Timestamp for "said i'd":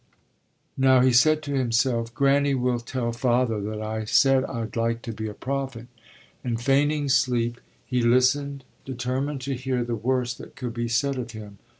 4.05-4.75